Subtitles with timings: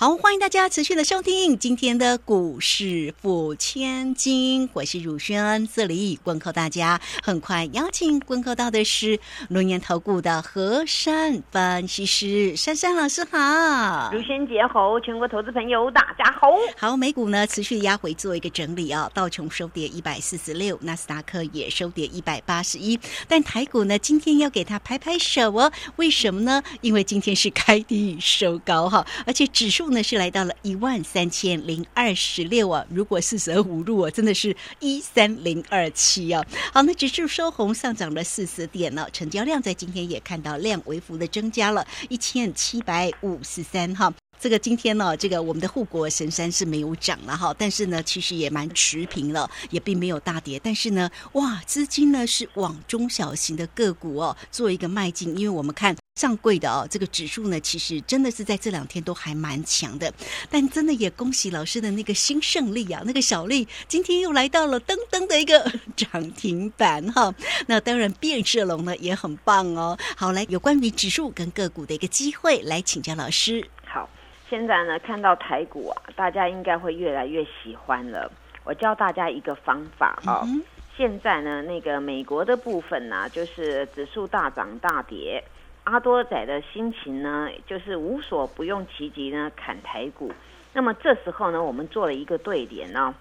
[0.00, 6.98] 好，欢迎大家持续的收听今天的股市付千金，我是汝轩，这里问候大家。
[7.22, 16.48] 很快邀请问候到的是龙岩投顾的何山分析师珊珊老师，好，汝轩姐好，全国投资朋友大家好。
[16.78, 26.62] 好，美股呢持续压回做一个整理啊，道琼收跌一百四十六，纳斯达克也收跌一百八十一，但台股呢今天要给它拍拍手哦，为什么呢？
[26.80, 29.89] 因为今天是开低收高哈，而且指数。
[29.90, 36.44] 呢是来到了一万三千零二十六啊，如果四舍五入啊，真的是一三零二七啊。
[36.72, 44.12] 好，那指数收红，上涨了四十点了，成交量在今天也看到量微幅的增加了一千七百五十三哈。
[44.42, 50.58] 这个今天呢，这个我们的护国神山是没有涨了哈，但是呢，其实也蛮持平了，也并没有大跌。
[50.64, 60.12] 但是呢，哇，资金呢是往中小型的个股哦做一个迈进，因为我们看上柜的哦，这个指数呢，其实真的是在这两天都还蛮强的。
[60.50, 65.58] 但真的也恭喜老师的那个新胜利啊，那个小丽今天又来到了噔噔的一个
[65.96, 67.34] 涨停板哈。
[67.66, 69.96] 那当然变色龙呢也很棒哦。
[70.14, 73.66] 好，来有关于指数跟个股的一个机会，来请教老师。
[73.86, 74.06] 好。
[74.50, 78.28] 现在呢，看到台股啊，大家应该会越来越喜欢了。
[78.64, 80.60] 我教大家一个方法嗯。
[80.96, 85.42] 现在呢，那个美国的部分呢，就是指数大涨大跌，
[85.90, 90.32] 阿多仔的心情呢，就是无所不用其极呢砍台股。
[90.72, 93.12] 那么这时候呢，我们做了一个对联呢，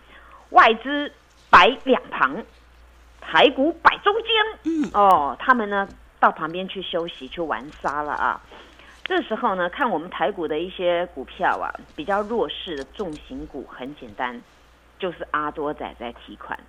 [0.52, 1.12] 外资
[1.50, 2.44] 摆两旁，
[3.20, 4.32] 台股摆中间。
[4.66, 5.90] 嗯哦，他们呢
[6.20, 8.40] 到旁边去休息去玩沙了啊。
[9.04, 14.40] 这时候呢，看我们台股的一些股票啊，比较弱势的重型股，很简单，
[15.00, 16.60] 就是阿多仔在提款。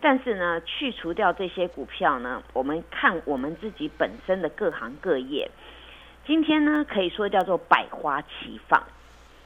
[0.00, 5.50] 但是呢，去除掉这些股票呢，我们看我们自己本身的各行各业，
[6.26, 8.82] 今天呢可以说叫做百花齐放。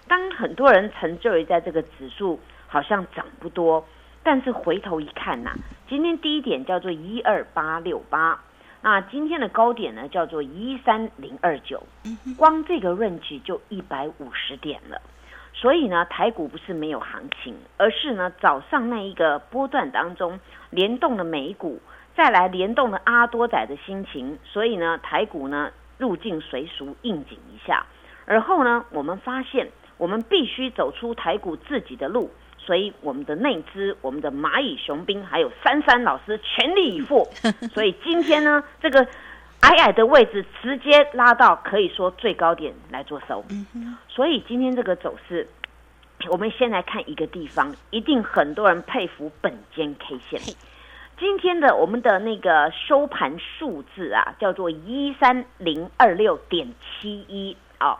[0.06, 2.38] 当很多人沉醉于在这个指数
[2.68, 3.84] 好像涨不多，
[4.22, 5.52] 但是回头一看呐，
[5.88, 8.40] 今天第一点叫做一二八六八。
[8.80, 11.82] 那今天的高点呢，叫做一三零二九，
[12.36, 15.00] 光这个 range 就一百五十点了。
[15.54, 20.38] 所以呢，台股不是没有行情，而是呢早上那一个波段当中
[20.70, 21.80] 联动了美股，
[22.14, 27.86] 再来联动了阿多仔的心情，所以呢台股呢入境随俗应景一下。
[28.26, 32.30] 而后呢，我们发现我们必须走出台股自己的路。
[32.56, 37.22] 所以我们的内资、我们的蚂蚁雄兵还有珊珊老师全力以赴。
[37.74, 39.06] 所以今天呢，这个
[39.64, 43.42] 矮矮的位置直接拉到可以说最高点来做收。
[44.08, 45.48] 所以今天这个走势，
[46.30, 50.54] 我们先来看一个地方，一定很多人佩服本间 K 线。
[51.18, 57.98] 今天的我们的那个收盘数字啊，叫做一三零二六点七一啊。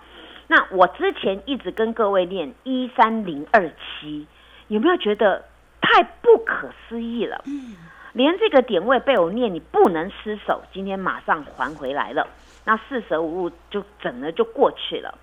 [0.49, 4.27] 那我之前一直跟各位念一三零二七。
[4.69, 5.45] 有没有觉得
[5.81, 7.43] 太不可思议了？
[7.47, 7.77] 嗯，
[8.15, 10.63] 连这个点位被我念，你不能失手。
[10.73, 12.27] 今天马上还回来了，
[12.65, 15.19] 那四舍五入就整了就过去了。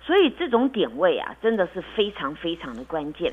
[0.00, 3.32] 所以这种点位啊，真的是非常非常的关键。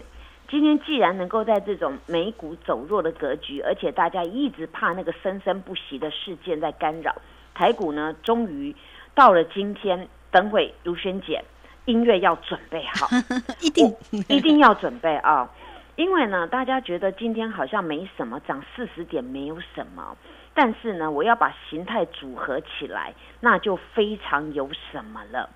[0.49, 7.15] 今天既然能够在这种美股走弱的格局，而且大家一直怕那个生生不息的事件在干扰
[7.53, 8.75] 台股呢，终于
[9.13, 10.07] 到了今天。
[10.31, 11.43] 等会如萱姐。
[11.83, 13.07] 音乐要准备好，
[13.59, 13.93] 一定
[14.29, 15.49] 一定要准备啊！
[15.95, 20.17] 因为呢，大家觉得今天好像没什么，涨四十点没有什么，
[20.53, 25.49] 但是呢，我要把形态组合起来，那就非常有什么了。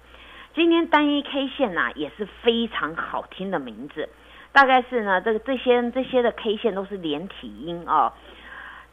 [0.54, 4.08] 今天单一 K 线呐，也是非常好听的名字，
[4.52, 8.14] 大概是呢，这个这些这些的 K 线都是连体音啊。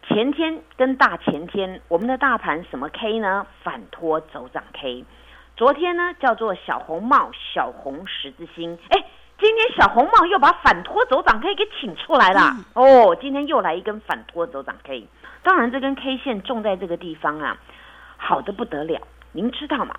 [0.09, 3.47] 前天跟大前天，我们的大盘什么 K 呢？
[3.63, 5.05] 反托走涨 K。
[5.57, 8.77] 昨天呢，叫做小红帽、小红十字星。
[8.89, 9.05] 哎，
[9.43, 12.57] 今天小红帽又把反托走涨 K 给请出来了。
[12.75, 15.09] 哦，今天又来一根反托走涨 K。
[15.43, 17.57] 当然，这根 K 线种在这个地方啊，
[18.17, 19.01] 好的不得了。
[19.33, 19.97] 您知道吗？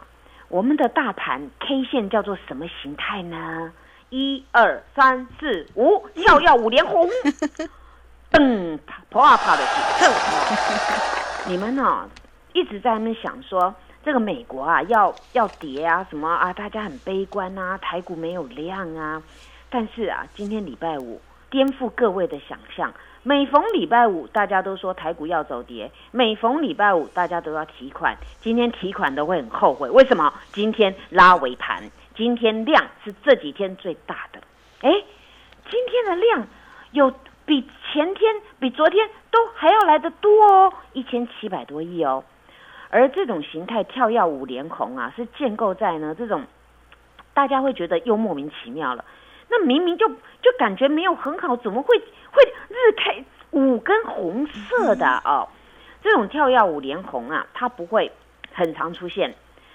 [0.47, 3.73] 我们的大盘 K 线叫做什么形态呢？
[4.11, 7.05] 一二三四五，跳跃五连红。
[8.31, 9.63] 噔，啪啪啪的。
[11.47, 12.09] 你们呢，
[12.53, 13.75] 一直在那边想说。
[14.03, 16.51] 这个美国啊，要要跌啊，什么啊？
[16.51, 19.23] 大家很悲观啊，台股没有量啊。
[19.69, 28.17] 但是啊，今天礼拜五颠覆各位的想象，每逢礼拜五，大家都说台股要走跌；每逢礼拜五，大家都要提款。
[28.41, 30.33] 今天提款都会很后悔，为什么？
[30.51, 34.41] 今天拉尾盘，今天量是这几天最大的。
[34.81, 34.91] 哎，
[35.71, 36.47] 今天的量
[36.91, 37.13] 有
[37.45, 37.61] 比
[37.91, 42.23] 前天、比昨天都还要来得多哦，一千七百多亿哦。
[42.93, 46.43] 而这种形态跳跃五连红啊，是建构在呢这种
[47.33, 49.03] 大家会觉得又莫名其妙了。
[49.49, 55.49] 那明明就就感觉没有很好，怎么会会日 K 五根红色的哦？
[56.03, 58.11] 这种跳跃五连红啊，它不会
[58.51, 59.33] 很常出现，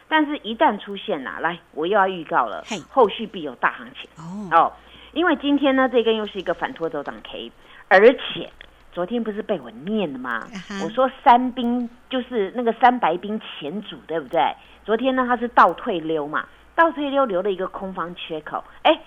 [0.08, 4.08] 但是一旦出现呐，来，我又要预告了，后续必有大行情
[4.52, 4.72] 哦。
[5.12, 7.50] 因为今天呢，这根又是一个反拖走涨 K，
[7.88, 8.50] 而且
[8.92, 10.46] 昨天不是被我念了吗？
[10.84, 14.54] 我说三兵就是那个三白兵前主，对不对？
[14.84, 19.00] 昨天呢，他是倒退溜嘛，倒退溜留了一个空方缺口，哎。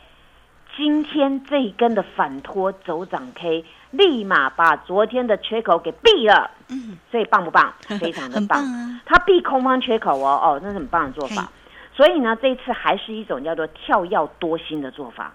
[0.77, 7.73] 今天这一根的反拖走涨 K，立马把昨天的缺口给闭了，嗯，所以棒不棒？
[7.99, 8.63] 非常的棒，
[9.05, 11.51] 它闭空方缺口哦，哦，那是很棒的做法。
[11.93, 15.33] 所以呢，这一次还是一种叫做跳跃多心的做法。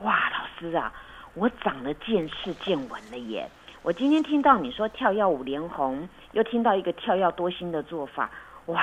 [0.00, 0.92] 哇，老师啊，
[1.34, 3.48] 我长了见识见闻了耶！
[3.82, 8.30] 我今天听到你说跳跃五连红，又听到一个跳跃多星的做法，
[8.66, 8.80] 哇！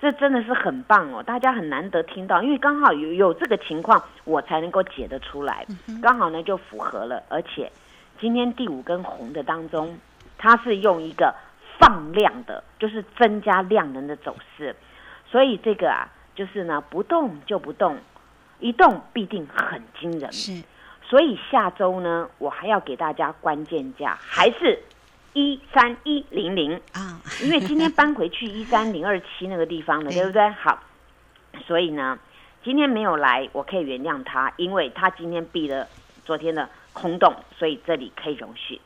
[0.00, 5.66] 这真的是很棒哦，大家很难得听到，因为刚好有有这个情况，我才能够解得出来，
[6.00, 7.22] 刚好呢就符合了。
[7.28, 7.70] 而且
[8.18, 9.98] 今天第五根红的当中，
[10.38, 11.34] 它是用一个
[11.78, 14.74] 放量的，就是增加量能的走势，
[15.26, 17.98] 所以这个啊，就是呢不动就不动，
[18.58, 20.32] 一动必定很惊人。
[20.32, 20.62] 是，
[21.10, 24.82] 所以下周呢，我还要给大家关键价，还是。
[25.32, 30.50] 一三一零零啊，因为今天搬回去一三零二七那个地方了， 对不对？
[30.50, 30.82] 好，
[31.68, 32.18] 所以呢，
[32.64, 35.86] 今天没有来，我可以原谅他，因为他今天避了
[36.24, 38.80] 昨天的空洞，所以这里可以容许。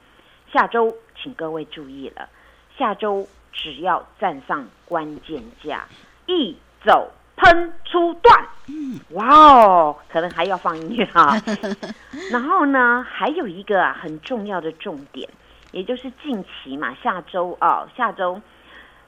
[0.53, 2.29] 下周请各位注意了，
[2.77, 5.87] 下周只要站上关键价，
[6.27, 6.55] 一
[6.85, 11.37] 走喷出段，嗯，哇哦，可能还要放音乐啊。
[12.31, 15.29] 然后呢，还有一个啊很重要的重点。
[15.73, 18.41] 也就是近期嘛，下周哦，下周，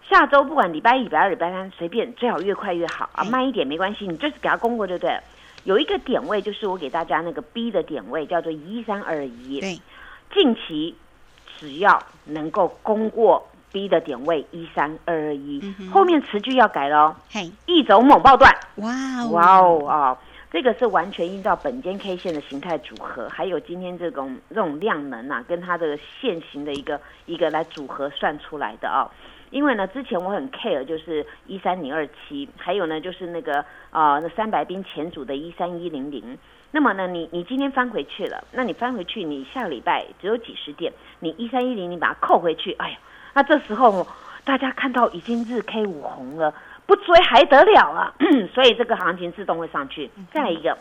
[0.02, 5.16] 下周不管礼拜一、礼拜二、礼拜三，随便，最好越快越好啊，慢一点没关系，你就是给他攻过，对不对？
[5.62, 9.60] 有一个点位，就是我给大家那个 B 的点位，叫做一三二一。
[9.60, 9.80] 对，
[10.34, 10.96] 近期
[11.56, 15.60] 只要能够攻过 B 的点位一三二二一，
[15.92, 17.14] 后面词句要改喽。
[17.30, 18.50] 嘿，一走猛爆段。
[18.76, 18.92] 哇
[19.22, 20.18] 哦，哇哦啊！
[20.50, 29.10] 这个是完全依照本间 K 线的形态组合，还有今天这种这种量能啊，跟它的线型的一个一个来组合算出来的啊。
[29.50, 36.38] 因为呢，之前我很 care 就是一三零二七，还有呢就是那个啊那三百兵前组的一三一零零。
[36.72, 42.98] 那么呢，你你今天翻回去了，那你翻回去，你下个礼拜只有几十点，你一三一零零把它扣回去，哎呀，
[43.36, 44.06] 那这时候
[44.44, 46.54] 大家看到已经日 K 五红了。
[46.86, 48.14] 不追还得了啊！
[48.54, 50.08] 所以这个行情自动会上去。
[50.32, 50.78] 再来一个，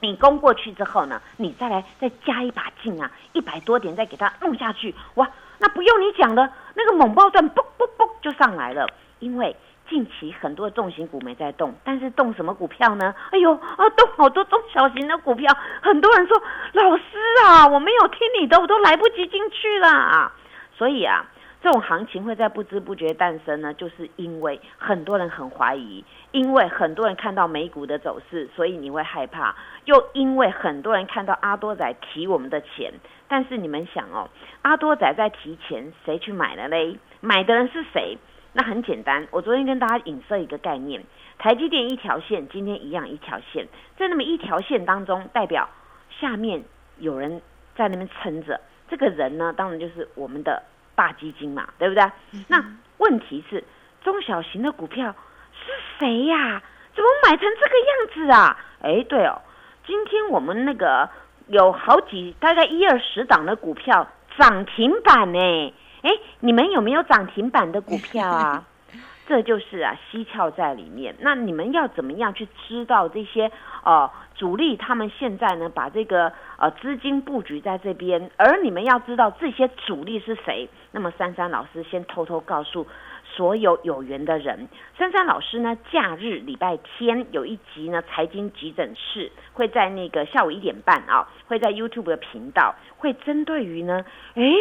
[0.00, 5.26] 你攻过去之后呢，你再来再加一把劲啊，一百多点再给它弄下去，哇！
[5.58, 8.86] 那不用你讲了，那个猛爆段嘣嘣嘣就上来了。
[9.18, 9.56] 因为
[9.88, 13.14] 近期很多重型股没在动，但是动什么股票呢？
[13.30, 15.56] 哎呦啊，动好多中小型的股票。
[15.80, 16.36] 很多人说
[16.74, 17.02] 老师
[17.46, 20.30] 啊，我没有听你的，我都来不及进去了。
[20.76, 21.24] 所以啊。
[21.62, 26.02] 这种行情会在不知不觉诞生呢，就是因为很多人很怀疑，
[26.32, 32.94] 因为很多人看到美股的走势，所以你会害怕；又因为很多人看到阿多仔提我们的钱，
[33.28, 34.30] 但是你们想哦，
[34.62, 36.96] 阿多仔在提钱，谁去买了嘞？
[37.20, 38.16] 买的人是谁？
[38.54, 41.04] 那很简单，我昨天跟大家影射一个概念，
[41.38, 45.68] 台积电一条线，今天一样一条线，在那么一条线当中，代表
[46.08, 46.64] 下面
[46.98, 47.42] 有人
[47.76, 50.62] 在那边撑着，这个人呢，当然就是我们的。
[51.00, 52.04] 大基金嘛，对不对？
[52.48, 52.62] 那
[52.98, 53.64] 问题是
[54.04, 55.14] 中小型的股票
[55.54, 56.62] 是谁呀？
[56.94, 58.58] 怎么买成这个样子啊？
[58.82, 59.40] 哎，对哦，
[59.86, 61.08] 今天我们那个
[61.46, 65.74] 有好几大概一二十档的股票涨停板呢。
[66.02, 68.62] 哎，你们有没有涨停板的股票啊？
[69.30, 71.14] 这就是啊，蹊跷在里面。
[71.20, 73.48] 那你们要怎么样去知道这些
[73.84, 78.28] 呃主力他们现在呢把这个呃资金布局在这边？
[78.36, 80.68] 而你们要知道这些主力是谁？
[80.90, 82.88] 那么珊珊老师先偷偷告诉
[83.24, 84.66] 所有有缘的人，
[84.98, 94.52] 珊珊老师呢假日礼拜天有一集呢财经急诊室会在那个下午一点半啊，会在 YouTube 的频道会针对于呢，诶。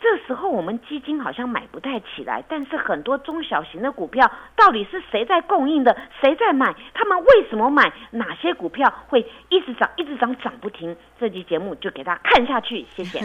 [0.00, 5.96] 这时候我们基金好像买不太起来，但是很多中小型的股票到底是谁在供应的？
[6.20, 6.74] 谁在买？
[6.94, 7.92] 他们为什么买？
[8.10, 10.94] 哪些股票会一直涨、一直涨、涨不停？
[11.18, 13.20] 这期节目就给大家看下去，谢谢。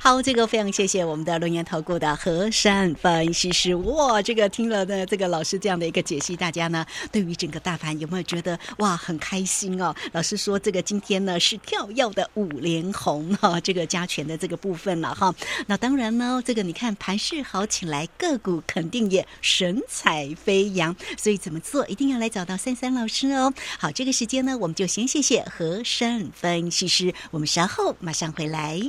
[0.00, 3.74] 好，这个非常谢谢我们的龙岩投顾的和山分析师。
[3.74, 9.94] 哇，这个听了的，这个老师这样的一个解析，大家呢对于整个大盘有没有觉得哇很开心哦？
[10.12, 15.34] 老师说这个今天呢是跳跃的五连红哈，这个加权的这个部分了哈。
[15.66, 20.94] 那当然呢，这个你看盘势好起来，个股肯定也神采飞扬。
[21.18, 23.52] 所以怎么做，一定要来找到三三老师哦。
[23.78, 27.14] 好，这个时间呢，我们就先谢谢和山分析师。
[27.30, 28.80] 我们稍后马上回来。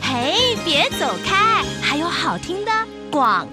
[0.00, 2.70] 嘿，别走开，还有好听的
[3.10, 3.48] 广。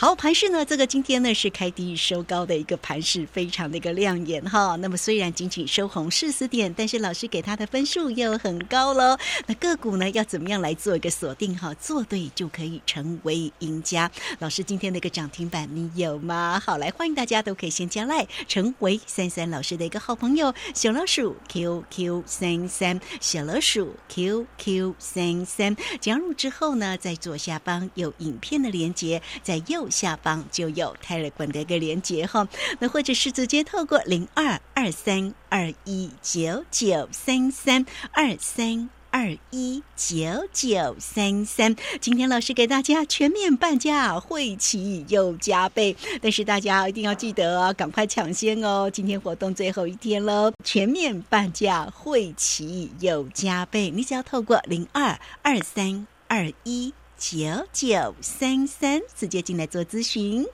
[0.00, 0.64] 好，盘势呢？
[0.64, 4.74] 这个今天呢是开低收高的一个盘势，非常的一个亮眼哈。
[4.76, 9.18] 那么虽然仅仅收红四十点，但是老师给他的分数又很高喽。
[9.46, 11.74] 那个股呢要怎么样来做一个锁定哈？
[11.74, 14.10] 做对就可以成为赢家。
[14.38, 16.58] 老师今天的一个涨停板你有吗？
[16.64, 20.54] 好，来欢迎大家都可以先加赖，成为三三老师的一个好朋友。
[20.72, 29.89] 小老鼠 QQ 三三，小老鼠 QQ 三三，加入之后呢，在左下方有影片的连接，在右。
[29.90, 32.46] 下方就有泰勒管的一个连接哈，
[32.78, 41.74] 那或者是直接透过零二二三二一九九三三二三二一九九三三。
[42.00, 48.88] 今天老师给大家全面半价，会期又加倍，但是大家一定要记得哦，赶快抢先哦！
[48.88, 56.94] 今天活动最后一天喽，全面半价，会期又加倍，你只要透过零二二三二一。
[57.20, 60.46] 九九三三，直接进来做咨询。